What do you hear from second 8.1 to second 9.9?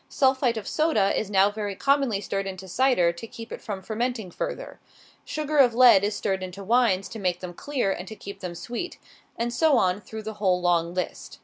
keep them sweet. And so